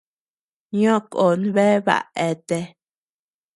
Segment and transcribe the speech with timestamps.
[0.79, 2.65] Ño kon bea baʼa eatea.